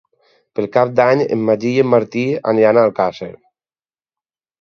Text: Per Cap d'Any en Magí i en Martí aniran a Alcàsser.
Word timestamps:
Per 0.59 0.63
Cap 0.77 0.93
d'Any 0.99 1.19
en 1.35 1.43
Magí 1.49 1.73
i 1.73 1.83
en 1.87 1.91
Martí 1.95 2.23
aniran 2.53 2.79
a 2.81 2.87
Alcàsser. 2.89 3.29